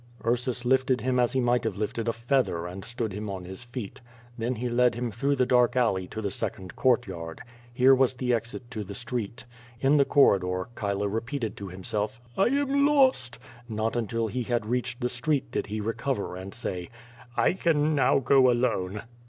[0.25, 3.63] Ursus lifted him as he might have lifted a feather and stood him on his
[3.63, 4.01] feet.
[4.35, 7.39] Then he led him through the dark alley to the second courtyard.
[7.71, 9.45] Here was the exit to the street.
[9.79, 13.37] In the corridor, Chilo repeated to himself, "I am lost!"
[13.69, 16.89] Not until he had reached the street did he recover and say:
[17.37, 19.03] "I can now go alone."